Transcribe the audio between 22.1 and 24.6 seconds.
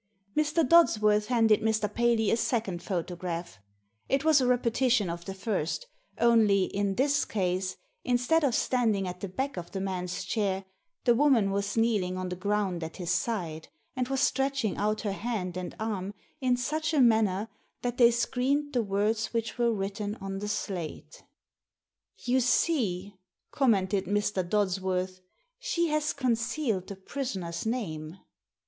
Digitized by VjOOQIC 24 THE SEEN AND THE UNSEEN "You see," commented Mr.